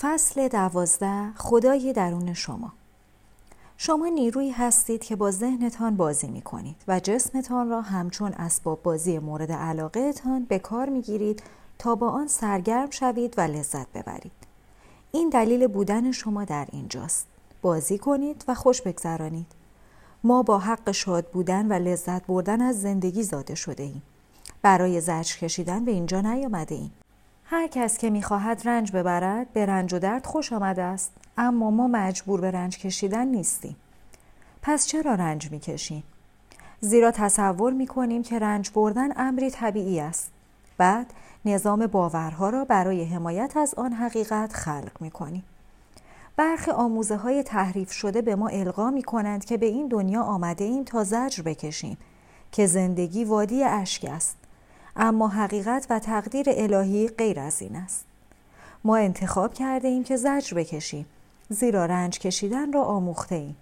[0.00, 2.72] فصل دوازده خدای درون شما
[3.76, 9.18] شما نیرویی هستید که با ذهنتان بازی می کنید و جسمتان را همچون اسباب بازی
[9.18, 11.42] مورد علاقهتان به کار می گیرید
[11.78, 14.32] تا با آن سرگرم شوید و لذت ببرید.
[15.12, 17.26] این دلیل بودن شما در اینجاست.
[17.62, 19.46] بازی کنید و خوش بگذرانید.
[20.24, 24.02] ما با حق شاد بودن و لذت بردن از زندگی زاده شده ایم.
[24.62, 26.92] برای زجر کشیدن به اینجا نیامده ایم.
[27.48, 31.12] هر کس که می‌خواهد رنج ببرد به رنج و درد خوش آمده است.
[31.38, 33.76] اما ما مجبور به رنج کشیدن نیستیم.
[34.62, 36.02] پس چرا رنج می‌کشیم؟
[36.80, 40.30] زیرا تصور می‌کنیم که رنج بردن امری طبیعی است.
[40.78, 41.12] بعد
[41.44, 45.44] نظام باورها را برای حمایت از آن حقیقت خلق می‌کنیم.
[46.36, 50.64] برخی آموزه های تحریف شده به ما القا می کنند که به این دنیا آمده
[50.64, 51.96] ایم تا زجر بکشیم
[52.52, 54.36] که زندگی وادی اشک است.
[54.96, 58.04] اما حقیقت و تقدیر الهی غیر از این است.
[58.84, 61.06] ما انتخاب کرده ایم که زجر بکشیم.
[61.48, 63.56] زیرا رنج کشیدن را آموخته ایم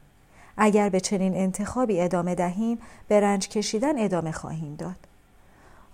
[0.57, 4.97] اگر به چنین انتخابی ادامه دهیم به رنج کشیدن ادامه خواهیم داد.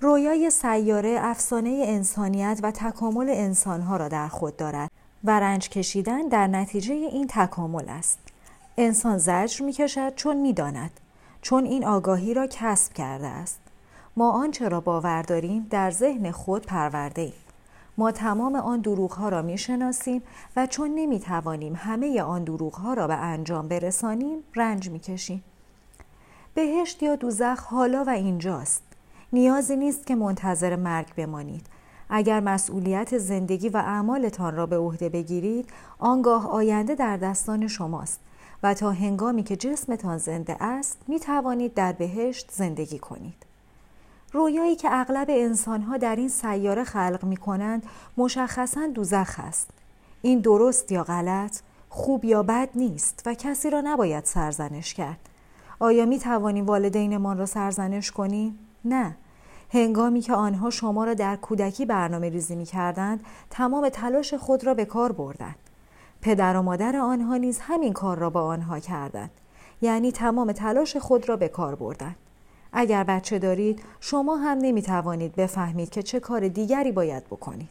[0.01, 4.91] رویای سیاره افسانه انسانیت و تکامل انسانها را در خود دارد
[5.25, 8.19] و رنج کشیدن در نتیجه این تکامل است.
[8.79, 10.91] انسان زجر می کشد چون می داند.
[11.43, 13.61] چون این آگاهی را کسب کرده است.
[14.17, 17.33] ما آنچه را باور داریم در ذهن خود پرورده ایم.
[17.99, 20.23] ما تمام آن دروغ ها را می شناسیم
[20.57, 25.45] و چون نمی توانیم همه آن دروغ ها را به انجام برسانیم رنج می کشیم.
[26.55, 28.83] بهشت یا دوزخ حالا و اینجاست.
[29.33, 31.67] نیازی نیست که منتظر مرگ بمانید.
[32.09, 38.21] اگر مسئولیت زندگی و اعمالتان را به عهده بگیرید، آنگاه آینده در دستان شماست
[38.63, 43.50] و تا هنگامی که جسمتان زنده است، می توانید در بهشت زندگی کنید.
[44.33, 47.87] رویایی که اغلب انسانها در این سیاره خلق می کنند
[48.17, 49.71] مشخصا دوزخ است.
[50.23, 55.29] این درست یا غلط، خوب یا بد نیست و کسی را نباید سرزنش کرد.
[55.79, 59.17] آیا می توانیم والدینمان را سرزنش کنیم؟ نه.
[59.73, 64.75] هنگامی که آنها شما را در کودکی برنامه ریزی می کردند، تمام تلاش خود را
[64.75, 65.57] به کار بردند.
[66.21, 69.31] پدر و مادر آنها نیز همین کار را با آنها کردند.
[69.81, 72.17] یعنی تمام تلاش خود را به کار بردند.
[72.73, 77.69] اگر بچه دارید شما هم نمی توانید بفهمید که چه کار دیگری باید بکنید.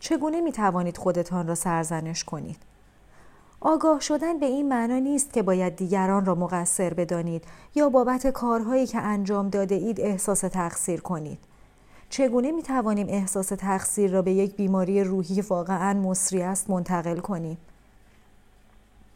[0.00, 2.56] چگونه می توانید خودتان را سرزنش کنید؟
[3.60, 7.44] آگاه شدن به این معنا نیست که باید دیگران را مقصر بدانید
[7.74, 11.38] یا بابت کارهایی که انجام داده اید احساس تقصیر کنید.
[12.10, 17.58] چگونه می توانیم احساس تقصیر را به یک بیماری روحی واقعا مصری است منتقل کنیم؟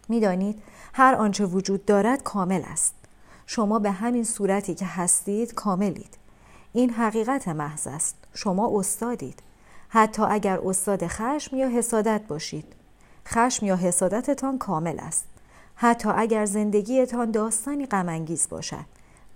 [0.09, 0.63] می‌دانید
[0.93, 3.00] هر آنچه وجود دارد کامل است.
[3.53, 6.19] شما به همین صورتی که هستید کاملید.
[6.73, 8.17] این حقیقت محض است.
[8.35, 9.43] شما استادید.
[9.89, 12.65] حتی اگر استاد خشم یا حسادت باشید.
[13.27, 15.25] خشم یا حسادتتان کامل است.
[15.75, 18.85] حتی اگر زندگیتان داستانی غمانگیز باشد.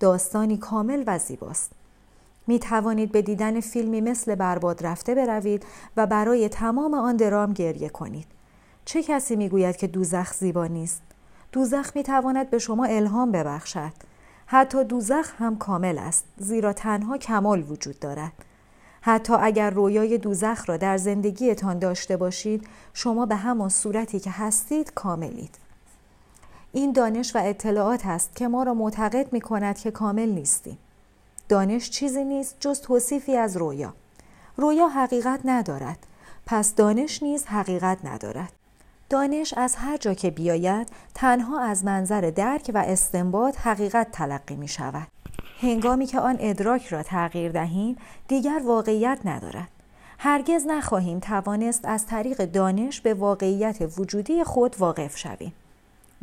[0.01, 1.73] داستانی کامل و زیباست.
[2.47, 5.67] می توانید به دیدن فیلمی مثل برباد رفته بروید
[5.97, 8.27] و برای تمام آن درام گریه کنید.
[8.85, 11.03] چه کسی می گوید که دوزخ زیبا نیست؟
[11.55, 13.93] دوزخ می تواند به شما الهام ببخشد.
[14.47, 18.33] حتی دوزخ هم کامل است زیرا تنها کمال وجود دارد.
[19.01, 24.95] حتی اگر رویای دوزخ را در زندگیتان داشته باشید شما به همان صورتی که هستید
[24.95, 25.55] کاملید.
[26.73, 30.79] این دانش و اطلاعات است که ما را معتقد می کند که کامل نیستیم.
[31.49, 33.95] دانش چیزی نیست جز توصیفی از رویا.
[34.57, 35.99] رویا حقیقت ندارد.
[36.47, 38.53] پس دانش نیز حقیقت ندارد.
[39.15, 44.69] دانش از هر جا که بیاید تنها از منظر درک و استنباط حقیقت تلقی می
[44.69, 45.09] شود.
[45.61, 47.97] هنگامی که آن ادراک را تغییر دهیم
[48.29, 49.69] دیگر واقعیت ندارد.
[50.19, 55.53] هرگز نخواهیم توانست از طریق دانش به واقعیت وجودی خود واقف شویم.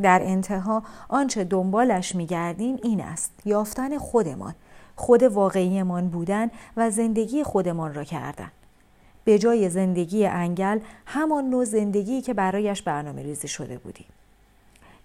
[0.01, 4.55] در انتها آنچه دنبالش می گردیم این است یافتن خودمان
[4.95, 8.51] خود واقعیمان بودن و زندگی خودمان را کردن
[9.23, 14.05] به جای زندگی انگل همان نوع زندگی که برایش برنامه ریزی شده بودیم.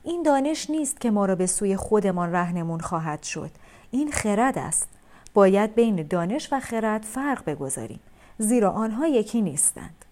[0.02, 3.50] این دانش نیست که ما را به سوی خودمان رهنمون خواهد شد.
[3.90, 4.88] این خرد است.
[5.34, 8.00] باید بین دانش و خرد فرق بگذاریم.
[8.38, 10.04] زیرا آنها یکی نیستند.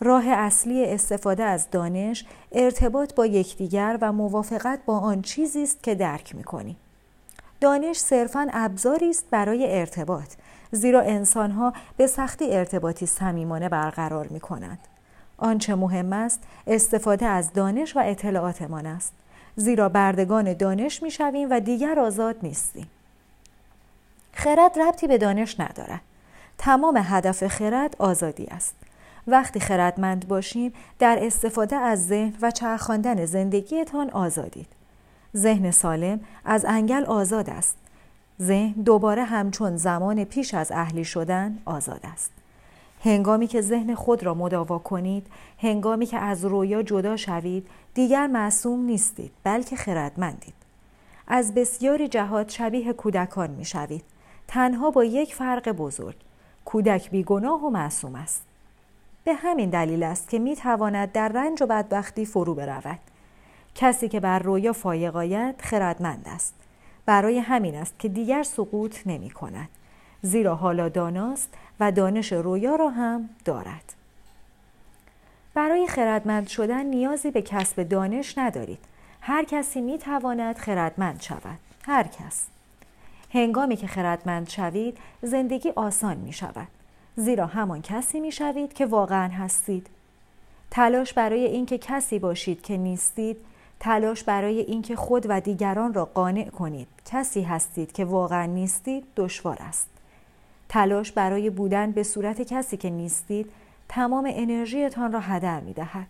[0.00, 5.94] راه اصلی استفاده از دانش ارتباط با یکدیگر و موافقت با آن چیزی است که
[5.94, 6.76] درک می‌کنیم.
[7.60, 10.34] دانش صرفاً ابزاری است برای ارتباط
[10.74, 14.78] زیرا انسانها به سختی ارتباطی صمیمانه برقرار می کنند.
[15.38, 19.12] آنچه مهم است استفاده از دانش و اطلاعاتمان است
[19.56, 22.90] زیرا بردگان دانش می شویم و دیگر آزاد نیستیم.
[24.32, 26.00] خرد ربطی به دانش ندارد.
[26.58, 28.74] تمام هدف خرد آزادی است.
[29.26, 34.68] وقتی خردمند باشین در استفاده از ذهن و چرخاندن زندگیتان آزادید.
[35.36, 37.76] ذهن سالم از انگل آزاد است.
[38.42, 42.30] ذهن دوباره همچون زمان پیش از اهلی شدن آزاد است.
[43.04, 45.26] هنگامی که ذهن خود را مداوا کنید،
[45.58, 50.54] هنگامی که از رویا جدا شوید، دیگر معصوم نیستید، بلکه خردمندید.
[51.28, 54.04] از بسیاری جهات شبیه کودکان می شوید.
[54.48, 56.16] تنها با یک فرق بزرگ.
[56.64, 58.42] کودک بیگناه و معصوم است.
[59.24, 62.98] به همین دلیل است که می تواند در رنج و بدبختی فرو برود.
[63.74, 66.54] کسی که بر رویا فایق آید خردمند است.
[67.06, 69.68] برای همین است که دیگر سقوط نمی کند.
[70.22, 71.48] زیرا حالا داناست
[71.80, 73.94] و دانش رویا را هم دارد.
[75.54, 78.78] برای خردمند شدن نیازی به کسب دانش ندارید.
[79.20, 81.58] هر کسی می تواند خردمند شود.
[81.82, 82.46] هر کس.
[83.32, 86.68] هنگامی که خردمند شوید زندگی آسان می شود.
[87.16, 89.86] زیرا همان کسی می شوید که واقعا هستید.
[90.70, 93.36] تلاش برای اینکه کسی باشید که نیستید
[93.84, 99.56] تلاش برای اینکه خود و دیگران را قانع کنید کسی هستید که واقعا نیستید دشوار
[99.60, 99.88] است
[100.68, 103.50] تلاش برای بودن به صورت کسی که نیستید
[103.88, 106.06] تمام انرژیتان را هدر می دهد.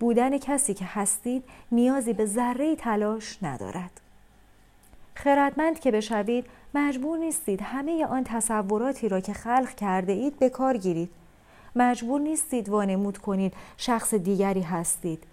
[0.00, 4.00] بودن کسی که هستید نیازی به ذره تلاش ندارد.
[5.14, 10.76] خردمند که بشوید مجبور نیستید همه آن تصوراتی را که خلق کرده اید به کار
[10.76, 11.10] گیرید.
[11.76, 15.24] مجبور نیستید وانمود کنید شخص دیگری هستید.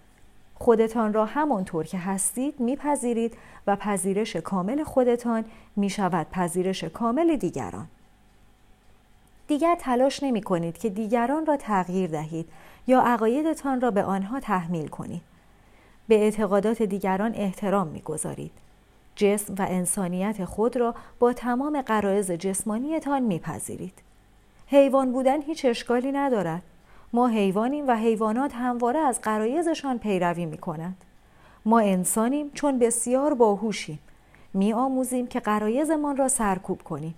[0.59, 3.38] خودتان را همانطور که هستید میپذیرید
[3.68, 5.45] و پذیرش کامل خودتان
[5.75, 7.88] می شود پذیرش کامل دیگران.
[9.48, 12.50] دیگر تلاش نمی کنید که دیگران را تغییر دهید
[12.88, 15.21] یا عقایدتان را به آنها تحمیل کنید.
[16.07, 18.51] به اعتقادات دیگران احترام می گذارید.
[19.15, 23.94] جسم و انسانیت خود را با تمام قرائز جسمانیتان میپذیرید.
[24.68, 26.62] حیوان بودن هیچ اشکالی ندارد.
[27.13, 30.95] ما حیوانیم و حیوانات همواره از قرایزشان پیروی می کنند.
[31.65, 34.00] ما انسانیم چون بسیار باهوشیم.
[34.54, 37.15] می آموزیم که قرایزمان را سرکوب کنیم.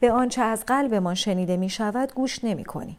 [0.00, 2.96] به آنچه از قلبمان شنیده می شود گوش نمی کنیم.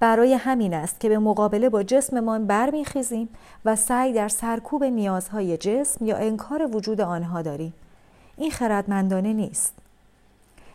[0.00, 3.28] برای همین است که به مقابله با جسممان برمیخیزیم
[3.64, 7.74] و سعی در سرکوب نیازهای جسم یا انکار وجود آنها داریم.
[8.36, 9.74] این خردمندانه نیست.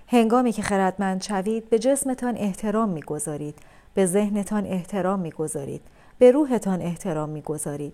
[0.08, 3.56] هنگامی که خردمند شوید به جسمتان احترام می‌گذارید
[3.94, 5.82] به ذهنتان احترام می‌گذارید.
[6.20, 7.94] به روحتان احترام می‌گذارید.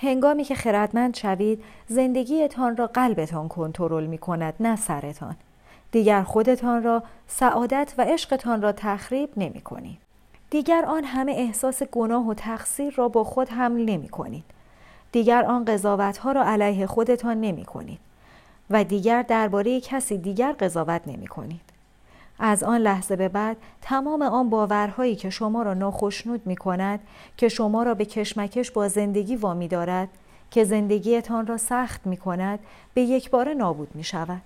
[0.00, 5.36] هنگامی که خردمند شوید زندگیتان را قلبتان کنترل می کند نه سرتان.
[5.92, 9.98] دیگر خودتان را سعادت و عشقتان را تخریب نمی کنید
[10.50, 14.44] دیگر آن همه احساس گناه و تقصیر را با خود حمل نمی کنید.
[15.12, 17.98] دیگر آن قضاوت ها را علیه خودتان نمی کنید
[18.70, 21.73] و دیگر درباره کسی دیگر قضاوت نمی کنید.
[22.38, 27.00] از آن لحظه به بعد تمام آن باورهایی که شما را ناخشنود می کند
[27.36, 30.08] که شما را به کشمکش با زندگی وامی دارد
[30.50, 32.58] که زندگیتان را سخت می کند
[32.94, 34.42] به یک بار نابود می شود.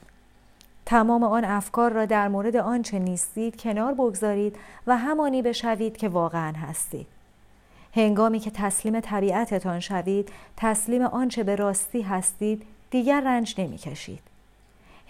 [0.87, 4.57] تمام آن افکار را در مورد آنچه نیستید کنار بگذارید
[4.87, 7.07] و همانی بشوید که واقعا هستید.
[7.95, 14.28] هنگامی که تسلیم طبیعتتان شوید، تسلیم آنچه به راستی هستید، دیگر رنج نمی کشید.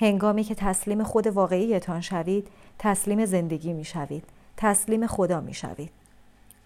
[0.01, 2.49] هنگامی که تسلیم خود واقعیتان شوید،
[2.79, 4.25] تسلیم زندگی می شوید.
[4.57, 5.91] تسلیم خدا می شوید.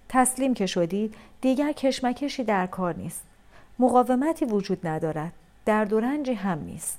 [0.08, 3.22] تسلیم که شدید، دیگر کشمکشی در کار نیست.
[3.78, 5.32] مقاومتی وجود ندارد.
[5.64, 6.98] در رنجی هم نیست.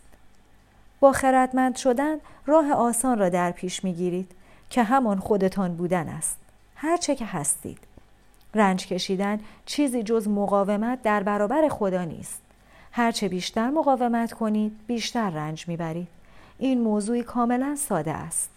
[1.00, 4.32] با خردمند شدن راه آسان را در پیش می‌گیرید
[4.70, 6.38] که همان خودتان بودن است
[6.76, 7.80] هرچه که هستید
[8.54, 12.42] رنج کشیدن چیزی جز مقاومت در برابر خدا نیست
[12.92, 16.08] هرچه بیشتر مقاومت کنید بیشتر رنج می‌برید
[16.64, 18.50] این موضوعی کاملا ساده است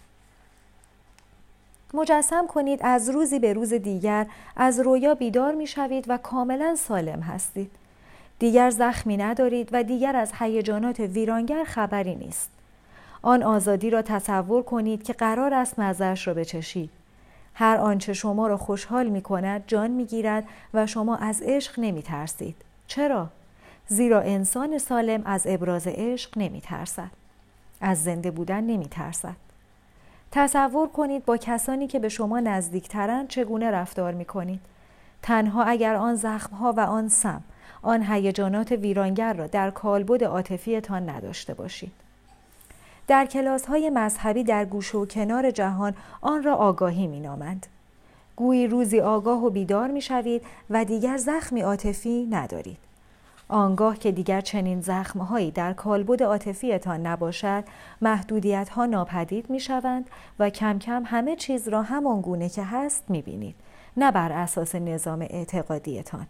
[1.95, 7.71] مجسم کنید از روزی به روز دیگر از رویا بیدار می‌شوید و کاملا سالم هستید
[8.39, 12.51] دیگر زخمی ندارید و دیگر از هیجانات ویرانگر خبری نیست.
[13.23, 16.91] آن آزادی را تصور کنید که قرار است مزش را بچشید.
[17.55, 20.45] هر آنچه شما را خوشحال می کند جان می گیرد
[20.75, 22.57] و شما از عشق نمی ترسید.
[22.87, 23.29] چرا؟
[23.89, 27.26] زیرا انسان سالم از ابراز عشق نمی ترسد.
[27.81, 29.37] از زنده بودن نمی ترسد.
[30.33, 34.61] تصور کنید با کسانی که به شما نزدیکترند چگونه رفتار می کنید.
[35.23, 37.43] تنها اگر آن زخمها و آن سم
[37.83, 41.93] آن هیجانات ویرانگر را در کالبد عاطفیتان نداشته باشید.
[43.07, 47.67] در کلاس های مذهبی در گوشه و کنار جهان آن را آگاهی می نامند.
[48.37, 52.79] گویی روزی آگاه و بیدار می شوید و دیگر زخمی عاطفی ندارید.
[53.49, 57.65] آنگاه که دیگر چنین زخمهایی در کالبد عاطفیتان نباشد
[58.03, 63.05] محدودیت ها ناپدید می شوند و کم کم همه چیز را همان گونه که هست
[63.09, 63.55] می بینید
[63.97, 66.27] نه بر اساس نظام اعتقادیتان.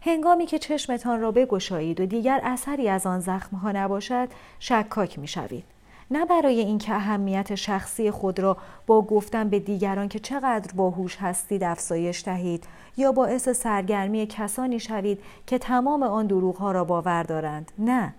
[0.00, 5.75] هنگامی که چشمتان را بگشایید و دیگر اثری از آن زخمها نباشد شکاک می‌شوید.
[6.10, 11.64] نه برای اینکه اهمیت شخصی خود را با گفتن به دیگران که چقدر باهوش هستید
[11.64, 12.64] افزایش دهید
[12.96, 17.72] یا باعث سرگرمی کسانی شوید که تمام آن دروغها را باور دارند.
[17.78, 18.14] نه.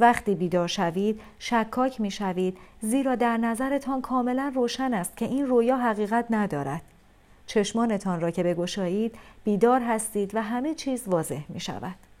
[0.00, 5.76] وقتی بیدار شوید شکاک می شوید زیرا در نظرتان کاملا روشن است که این رویا
[5.76, 6.82] حقیقت ندارد.
[7.46, 12.11] چشمانتان را که بگشایید بیدار هستید و همه چیز واضح می شود.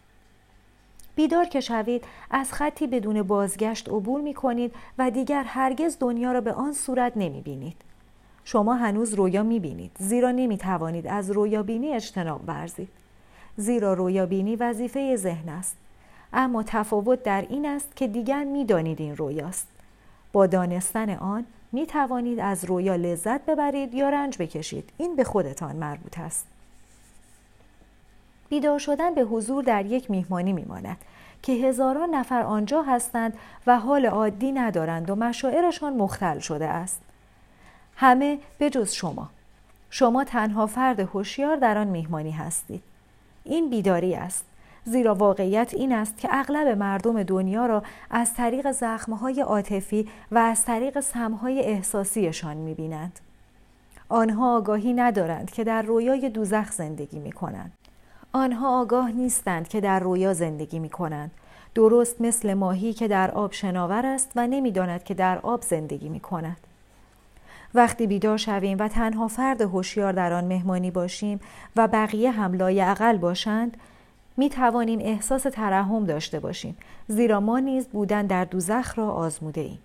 [1.14, 6.40] بیدار که شوید از خطی بدون بازگشت عبور می کنید و دیگر هرگز دنیا را
[6.40, 7.76] به آن صورت نمی بینید.
[8.44, 12.88] شما هنوز رویا می بینید زیرا نمی توانید از رویا بینی اجتناب ورزید.
[13.56, 15.76] زیرا رویا بینی وظیفه ذهن است.
[16.32, 19.68] اما تفاوت در این است که دیگر می دانید این رویاست.
[20.32, 24.90] با دانستن آن می توانید از رویا لذت ببرید یا رنج بکشید.
[24.98, 26.51] این به خودتان مربوط است.
[28.52, 30.96] بیدار شدن به حضور در یک میهمانی میماند
[31.42, 33.34] که هزاران نفر آنجا هستند
[33.66, 37.00] و حال عادی ندارند و مشاعرشان مختل شده است.
[37.96, 39.30] همه به جز شما.
[39.90, 42.82] شما تنها فرد هوشیار در آن میهمانی هستید.
[43.44, 44.44] این بیداری است.
[44.84, 50.64] زیرا واقعیت این است که اغلب مردم دنیا را از طریق زخمهای عاطفی و از
[50.64, 53.20] طریق سمهای احساسیشان می‌بینند.
[54.08, 57.72] آنها آگاهی ندارند که در رویای دوزخ زندگی می کنند.
[58.32, 61.30] آنها آگاه نیستند که در رویا زندگی می کنند.
[61.74, 66.20] درست مثل ماهی که در آب شناور است و نمی‌داند که در آب زندگی می
[66.20, 66.56] کند.
[67.74, 71.40] وقتی بیدار شویم و تنها فرد هوشیار در آن مهمانی باشیم
[71.76, 73.76] و بقیه هم لایعقل باشند
[74.36, 76.76] می توانیم احساس ترحم داشته باشیم
[77.08, 79.78] زیرا ما نیز بودن در دوزخ را آزموده ایم.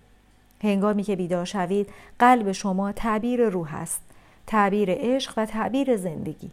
[0.62, 1.88] هنگامی که بیدار شوید
[2.18, 4.02] قلب شما تعبیر روح است
[4.46, 6.50] تعبیر عشق و تعبیر زندگی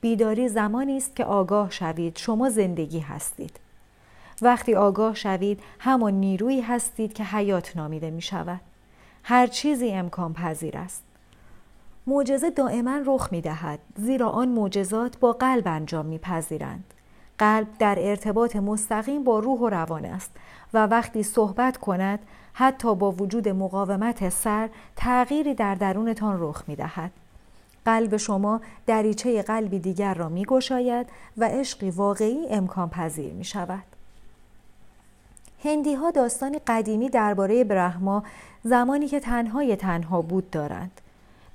[0.00, 3.60] بیداری زمانی است که آگاه شوید شما زندگی هستید
[4.42, 8.60] وقتی آگاه شوید همان نیرویی هستید که حیات نامیده می شود
[9.22, 11.02] هر چیزی امکان پذیر است
[12.06, 16.84] معجزه دائما رخ می دهد زیرا آن معجزات با قلب انجام می پذیرند.
[17.38, 20.30] قلب در ارتباط مستقیم با روح و روان است
[20.74, 22.18] و وقتی صحبت کند
[22.52, 27.10] حتی با وجود مقاومت سر تغییری در درونتان رخ می دهد.
[27.86, 33.82] قلب شما دریچه قلبی دیگر را می گشاید و عشقی واقعی امکان پذیر می شود.
[35.64, 38.22] هندی ها داستانی قدیمی درباره برهما
[38.64, 41.00] زمانی که تنهای تنها بود دارند.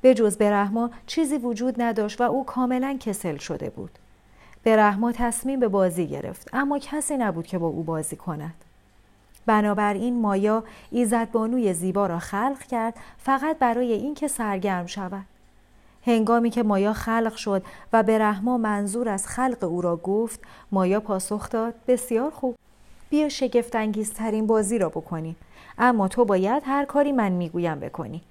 [0.01, 3.91] به جز برهما چیزی وجود نداشت و او کاملا کسل شده بود.
[4.63, 8.53] برهما تصمیم به بازی گرفت اما کسی نبود که با او بازی کند.
[9.45, 15.25] بنابراین مایا ایزدبانوی زیبا را خلق کرد فقط برای اینکه سرگرم شود.
[16.05, 20.39] هنگامی که مایا خلق شد و به رحما منظور از خلق او را گفت
[20.72, 22.55] مایا پاسخ داد بسیار خوب
[23.10, 25.36] بیا شگفتانگیزترین بازی را بکنیم
[25.77, 28.22] اما تو باید هر کاری من می‌گویم بکنی.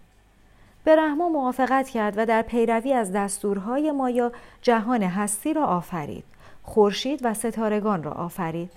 [0.84, 6.24] به رحما موافقت کرد و در پیروی از دستورهای مایا جهان هستی را آفرید
[6.62, 8.70] خورشید و ستارگان را آفرید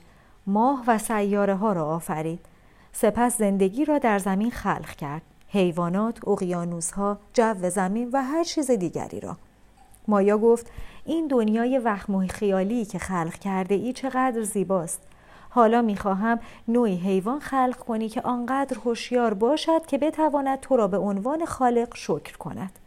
[0.47, 2.39] ماه و سیاره ها را آفرید
[2.91, 5.21] سپس زندگی را در زمین خلق کرد.
[5.53, 6.19] حیوانات،
[6.95, 9.37] ها، جو زمین و هر چیز دیگری را.
[10.07, 10.71] مایا گفت
[11.05, 15.01] این دنیای وهم و خیالی که خلق کرده ای چقدر زیباست.
[15.49, 20.97] حالا می‌خواهم نوعی حیوان خلق کنی که آنقدر هوشیار باشد که بتواند تو را به
[20.97, 22.79] عنوان خالق شکر کند.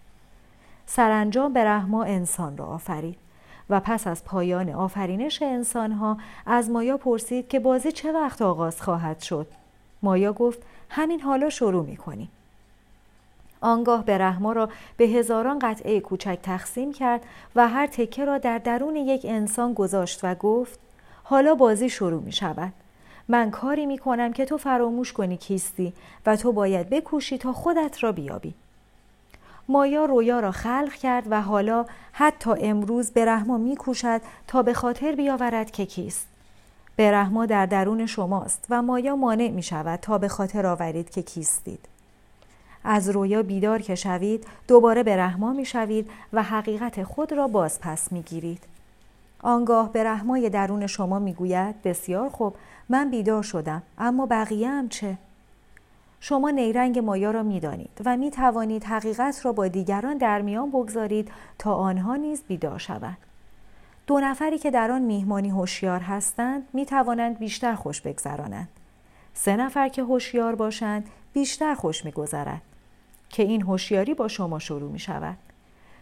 [0.86, 3.18] سرانجام به رحما انسان را آفرید
[3.70, 9.20] و پس از پایان آفرینش انسانها از مایا پرسید که بازی چه وقت آغاز خواهد
[9.20, 9.46] شد.
[10.02, 11.96] مایا گفت همین حالا شروع می
[13.60, 17.22] آنگاه به رحما را به هزاران قطعه کوچک تقسیم کرد
[17.56, 20.78] و هر تکه را در درون یک انسان گذاشت و گفت
[21.22, 22.72] حالا بازی شروع می شود.
[23.28, 25.92] من کاری می کنم که تو فراموش کنی کیستی
[26.26, 28.54] و تو باید بکوشی تا خودت را بیابی.
[29.68, 34.74] مایا رویا را خلق کرد و حالا حتی امروز به رحما می کوشد تا به
[34.74, 36.26] خاطر بیاورد که کیست.
[36.96, 41.22] به رحما در درون شماست و مایا مانع می شود تا به خاطر آورید که
[41.22, 41.88] کیستید.
[42.88, 47.80] از رویا بیدار که شوید دوباره به رحما می شوید و حقیقت خود را باز
[47.80, 48.64] پس می گیرید.
[49.42, 52.54] آنگاه به رحمای درون شما می گوید بسیار خوب
[52.88, 55.18] من بیدار شدم اما بقیه هم چه؟
[56.20, 60.70] شما نیرنگ مایا را می دانید و می توانید حقیقت را با دیگران در میان
[60.70, 63.18] بگذارید تا آنها نیز بیدار شوند.
[64.06, 68.68] دو نفری که در آن میهمانی هوشیار هستند می توانند بیشتر خوش بگذرانند.
[69.34, 72.62] سه نفر که هوشیار باشند بیشتر خوش میگذرد
[73.28, 75.36] که این هوشیاری با شما شروع می شود.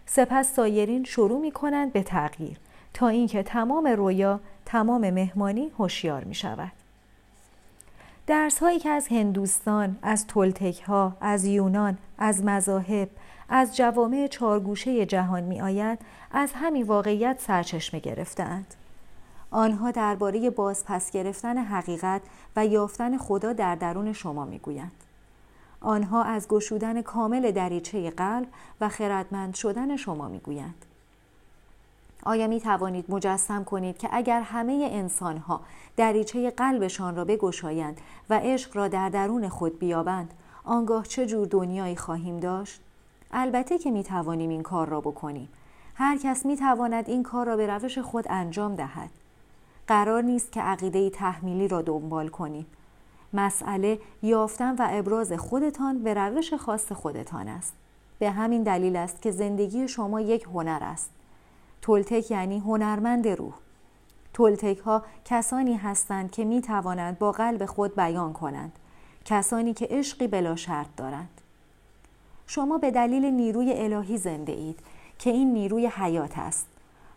[0.06, 2.58] سپس سایرین شروع می کنند به تغییر
[2.94, 6.72] تا اینکه تمام رویا تمام مهمانی هوشیار می شود.
[8.26, 13.08] درس هایی که از هندوستان، از تولتک ها، از یونان، از مذاهب،
[13.48, 15.98] از جوامع چارگوشه جهان می آید
[16.32, 18.74] از همین واقعیت سرچشمه گرفتند.
[19.50, 22.22] آنها درباره بازپس گرفتن حقیقت
[22.56, 24.92] و یافتن خدا در درون شما می گویند.
[25.84, 28.46] آنها از گشودن کامل دریچه قلب
[28.80, 30.84] و خردمند شدن شما می گویند.
[32.22, 35.60] آیا می توانید مجسم کنید که اگر همه انسان ها
[35.96, 38.00] دریچه قلبشان را بگشایند
[38.30, 42.80] و عشق را در درون خود بیابند آنگاه چه جور دنیایی خواهیم داشت؟
[43.32, 45.48] البته که می توانیم این کار را بکنیم.
[45.94, 49.10] هر کس می تواند این کار را به روش خود انجام دهد.
[49.86, 52.66] قرار نیست که عقیده تحمیلی را دنبال کنیم.
[53.34, 57.72] مسئله یافتن و ابراز خودتان به روش خاص خودتان است.
[58.18, 61.10] به همین دلیل است که زندگی شما یک هنر است.
[61.82, 63.54] تولتک یعنی هنرمند روح.
[64.32, 68.72] تولتک ها کسانی هستند که می توانند با قلب خود بیان کنند.
[69.24, 71.40] کسانی که عشقی بلا شرط دارند.
[72.46, 74.78] شما به دلیل نیروی الهی زنده اید
[75.18, 76.66] که این نیروی حیات است.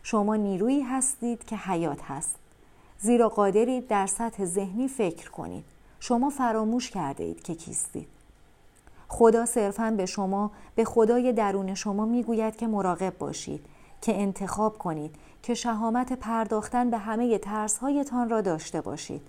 [0.04, 2.36] شما نیرویی هستید که حیات هست.
[3.00, 5.77] زیرا قادرید در سطح ذهنی فکر کنید.
[6.00, 8.08] شما فراموش کرده اید که کیستید.
[9.08, 13.66] خدا صرفا به شما به خدای درون شما می‌گوید که مراقب باشید
[14.02, 19.22] که انتخاب کنید که شهامت پرداختن به همه ترسهایتان را داشته باشید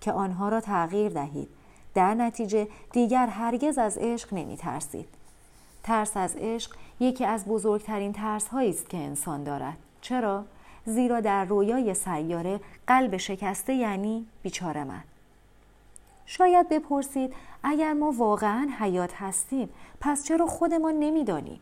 [0.00, 1.48] که آنها را تغییر دهید.
[1.94, 5.08] در نتیجه دیگر هرگز از عشق نمی ترسید
[5.82, 9.76] ترس از عشق یکی از بزرگترین ترس است که انسان دارد.
[10.00, 10.44] چرا؟
[10.86, 15.02] زیرا در رویای سیاره قلب شکسته یعنی بیچاره من
[16.26, 19.68] شاید بپرسید اگر ما واقعا حیات هستیم
[20.00, 21.60] پس چرا خودمان نمی‌دانیم؟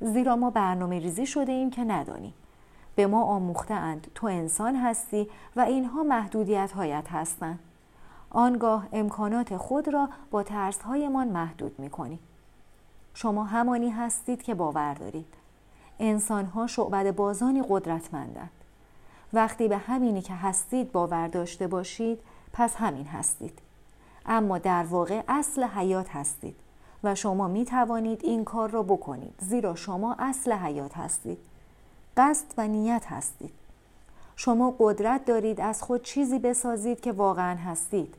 [0.00, 2.34] زیرا ما برنامه ریزی شده ایم که ندانیم.
[2.94, 7.58] به ما آموخته اند تو انسان هستی و اینها محدودیت هایت هستند.
[8.30, 12.18] آنگاه امکانات خود را با ترس هایمان محدود می کنیم.
[13.14, 15.34] شما همانی هستید که باور دارید.
[15.98, 18.50] انسان ها شعبد بازانی قدرتمندند.
[19.32, 22.20] وقتی به همینی که هستید باور داشته باشید
[22.52, 23.58] پس همین هستید.
[24.28, 26.56] اما در واقع اصل حیات هستید
[27.04, 31.38] و شما می توانید این کار را بکنید زیرا شما اصل حیات هستید
[32.16, 33.52] قصد و نیت هستید.
[34.36, 38.14] شما قدرت دارید از خود چیزی بسازید که واقعا هستید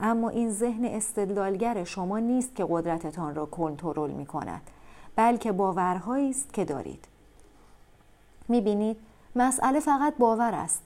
[0.00, 4.62] اما این ذهن استدلالگر شما نیست که قدرتتان را کنترل می کند
[5.16, 7.04] بلکه باورهایی است که دارید.
[8.48, 8.96] می بینید
[9.36, 10.82] مسئله فقط باور است.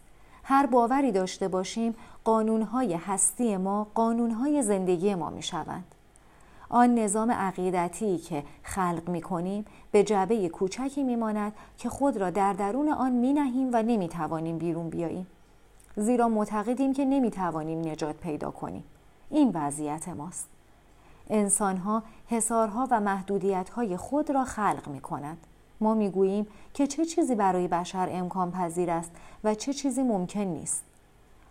[0.50, 5.94] هر باوری داشته باشیم قانونهای هستی ما قانونهای زندگی ما می شوند
[6.68, 12.30] آن نظام عقیدتی که خلق می کنیم به جعبه کوچکی می ماند که خود را
[12.30, 15.26] در درون آن می نهیم و نمی توانیم بیرون بیاییم.
[15.96, 18.84] زیرا معتقدیم که نمی توانیم نجات پیدا کنیم.
[19.30, 20.48] این وضعیت ماست.
[21.30, 25.47] انسانها حسارها و محدودیتهای خود را خلق می کند.
[25.80, 29.10] ما می گوییم که چه چیزی برای بشر امکان پذیر است
[29.44, 30.84] و چه چیزی ممکن نیست.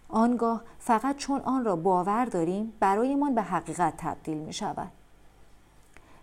[0.09, 4.91] آنگاه فقط چون آن را باور داریم برایمان به حقیقت تبدیل می شود.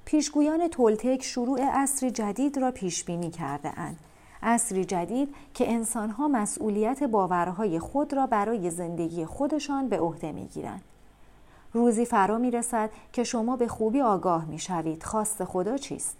[0.04, 3.98] پیشگویان تولتک شروع عصری جدید را پیش بینی کرده اند.
[4.42, 10.82] عصری جدید که انسانها مسئولیت باورهای خود را برای زندگی خودشان به عهده می گیرند.
[11.72, 16.16] روزی فرا می رسد که شما به خوبی آگاه می شوید خواست خدا چیست؟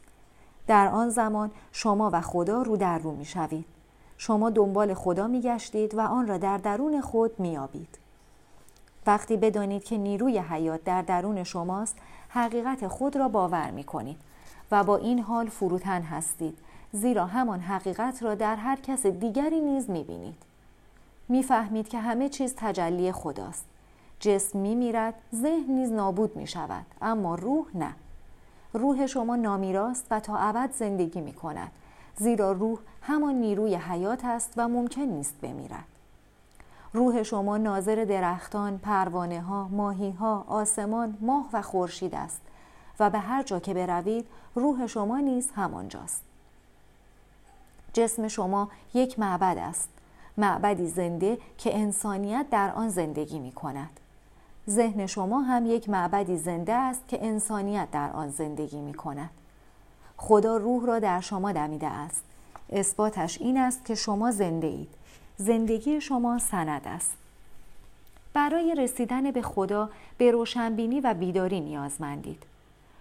[0.66, 3.66] در آن زمان شما و خدا رو در رو می شوید.
[4.18, 7.98] شما دنبال خدا می گشتید و آن را در درون خود می آبید.
[9.06, 11.96] وقتی بدانید که نیروی حیات در درون شماست
[12.28, 14.16] حقیقت خود را باور می کنید
[14.70, 16.58] و با این حال فروتن هستید
[16.92, 20.36] زیرا همان حقیقت را در هر کس دیگری نیز می بینید.
[21.28, 23.64] می فهمید که همه چیز تجلی خداست.
[24.20, 27.94] جسم می میرد، ذهن نیز نابود می شود، اما روح نه.
[28.74, 31.70] روح شما نامیراست و تا ابد زندگی می کند
[32.16, 35.84] زیرا روح همان نیروی حیات است و ممکن نیست بمیرد.
[36.92, 42.40] روح شما ناظر درختان، پروانه ها، ماهی ها، آسمان، ماه و خورشید است
[43.00, 46.22] و به هر جا که بروید روح شما نیز همانجاست.
[47.92, 49.88] جسم شما یک معبد است.
[50.36, 54.00] معبدی زنده که انسانیت در آن زندگی می کند.
[54.70, 59.30] ذهن شما هم یک معبدی زنده است که انسانیت در آن زندگی می کند.
[60.16, 62.24] خدا روح را در شما دمیده است.
[62.72, 64.88] اثباتش این است که شما زنده اید.
[65.36, 67.16] زندگی شما سند است.
[68.32, 72.42] برای رسیدن به خدا به روشنبینی و بیداری نیازمندید.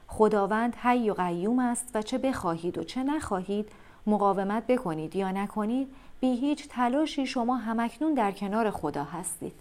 [0.08, 3.69] خداوند حی و قیوم است و چه بخواهید و چه نخواهید
[4.08, 5.88] مقاومت بکنید یا نکنید
[6.19, 9.54] بی هیچ تلاشی شما همکنون در کنار خدا هستید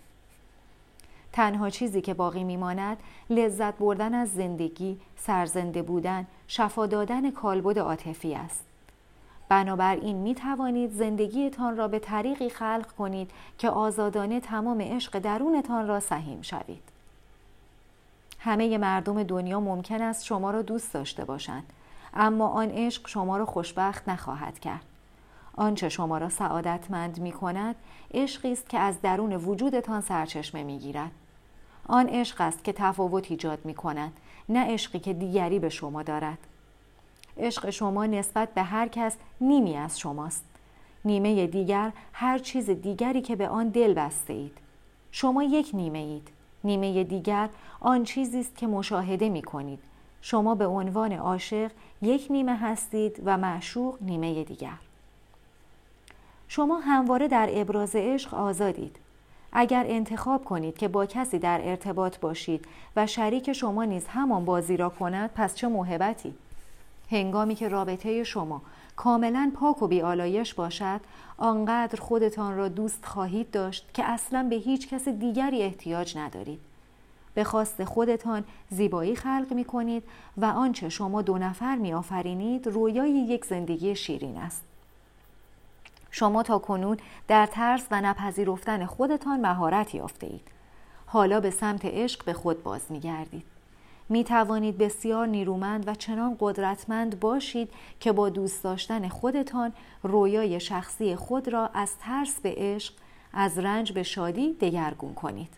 [1.32, 2.96] تنها چیزی که باقی میماند
[3.30, 8.64] لذت بردن از زندگی، سرزنده بودن، شفا دادن کالبد عاطفی است.
[9.48, 16.00] بنابراین می توانید زندگیتان را به طریقی خلق کنید که آزادانه تمام عشق درونتان را
[16.00, 16.82] سهیم شوید.
[18.38, 21.64] همه مردم دنیا ممکن است شما را دوست داشته باشند
[22.14, 24.84] اما آن عشق شما را خوشبخت نخواهد کرد.
[25.56, 27.76] آنچه شما را سعادتمند می کند
[28.14, 31.10] عشقی است که از درون وجودتان سرچشمه می گیرد.
[31.86, 34.12] آن عشق است که تفاوت ایجاد می کند
[34.48, 36.38] نه عشقی که دیگری به شما دارد.
[37.38, 40.44] عشق شما نسبت به هر کس نیمی از شماست.
[41.04, 44.58] نیمه دیگر هر چیز دیگری که به آن دل بسته اید
[45.12, 46.28] شما یک نیمه اید
[46.64, 47.48] نیمه دیگر
[47.80, 49.78] آن چیزی است که مشاهده می کنید
[50.20, 51.70] شما به عنوان عاشق
[52.02, 54.78] یک نیمه هستید و معشوق نیمه دیگر.
[56.48, 58.96] شما همواره در ابراز عشق آزادید.
[59.52, 62.64] اگر انتخاب کنید که با کسی در ارتباط باشید
[62.96, 66.34] و شریک شما نیز همان بازی را کند پس چه محبتی
[67.10, 68.62] هنگامی که رابطه شما
[68.96, 71.00] کاملا پاک و بیالایش باشد
[71.38, 76.60] آنقدر خودتان را دوست خواهید داشت که اصلا به هیچ کس دیگری احتیاج ندارید.
[77.34, 80.02] به خواست خودتان زیبایی خلق می کنید
[80.36, 84.71] و آنچه شما دو نفر می آفرینید رویای یک زندگی شیرین است.
[86.14, 86.96] شما تا کنون
[87.28, 90.48] در ترس و نپذیرفتن خودتان مهارت یافته اید.
[91.06, 93.44] حالا به سمت عشق به خود باز می گردید.
[94.08, 97.68] می توانید بسیار نیرومند و چنان قدرتمند باشید
[98.00, 99.72] که با دوست داشتن خودتان
[100.02, 102.94] رویای شخصی خود را از ترس به عشق
[103.32, 105.54] از رنج به شادی دگرگون کنید.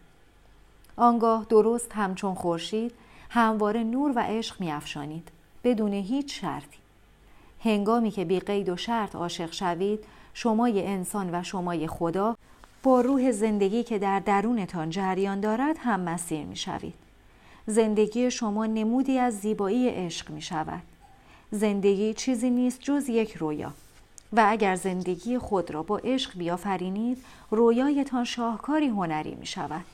[0.97, 2.93] آنگاه درست همچون خورشید
[3.31, 5.29] همواره نور و عشق افشانید
[5.65, 6.79] بدون هیچ شرطی.
[7.65, 12.37] هنگامی که بی قید و شرط عاشق شوید شمای انسان و شمای خدا
[12.83, 16.95] با روح زندگی که در درونتان جریان دارد هم مسیر می شوید.
[17.67, 20.83] زندگی شما نمودی از زیبایی عشق می شود.
[21.51, 23.73] زندگی چیزی نیست جز یک رویا
[24.33, 27.19] و اگر زندگی خود را با عشق بیافرینید
[27.51, 29.85] رویایتان شاهکاری هنری می شود.